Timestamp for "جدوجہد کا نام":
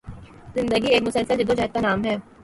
1.43-2.05